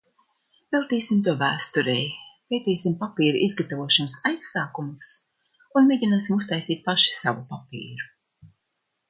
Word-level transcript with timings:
Veltīsim 0.75 1.17
to 1.25 1.33
vēsturei. 1.41 2.07
Pētīsim 2.53 2.95
papīra 3.03 3.43
izgatavošanas 3.49 4.17
aizsākumus 4.31 5.11
un 5.83 5.93
mēģināsim 5.93 6.39
uztaisīt 6.41 6.83
paši 6.91 7.15
savu 7.21 7.47
papīru. 7.55 8.11